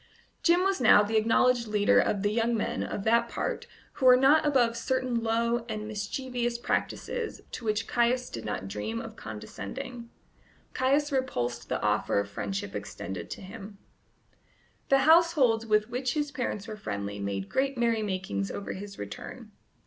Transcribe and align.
Jim 0.41 0.61
was 0.63 0.81
now 0.81 1.03
the 1.03 1.15
acknowledged 1.15 1.67
leader 1.67 1.99
of 1.99 2.23
the 2.23 2.31
young 2.31 2.57
men 2.57 2.81
of 2.81 3.03
that 3.03 3.29
part 3.29 3.67
who 3.93 4.07
were 4.07 4.17
not 4.17 4.43
above 4.43 4.75
certain 4.75 5.21
low 5.21 5.63
and 5.69 5.87
mischievous 5.87 6.57
practices 6.57 7.41
to 7.51 7.63
which 7.65 7.85
Caius 7.85 8.31
did 8.31 8.43
not 8.43 8.67
dream 8.67 8.99
of 8.99 9.15
condescending. 9.15 10.09
Caius 10.73 11.11
repulsed 11.11 11.69
the 11.69 11.79
offer 11.83 12.19
of 12.19 12.27
friendship 12.27 12.73
extended 12.75 13.29
to 13.29 13.41
him. 13.43 13.77
The 14.89 15.05
households 15.05 15.67
with 15.67 15.91
which 15.91 16.15
his 16.15 16.31
parents 16.31 16.67
were 16.67 16.75
friendly 16.77 17.19
made 17.19 17.47
great 17.47 17.77
merrymakings 17.77 18.49
over 18.49 18.73
his 18.73 18.97
return. 18.97 19.51